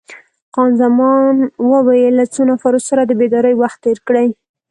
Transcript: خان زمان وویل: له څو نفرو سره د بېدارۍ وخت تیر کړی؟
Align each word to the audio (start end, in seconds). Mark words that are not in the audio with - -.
خان 0.53 0.71
زمان 0.81 1.35
وویل: 1.71 2.13
له 2.19 2.25
څو 2.33 2.41
نفرو 2.51 2.79
سره 2.87 3.01
د 3.05 3.11
بېدارۍ 3.19 3.53
وخت 3.57 3.79
تیر 3.85 3.97
کړی؟ 4.07 4.27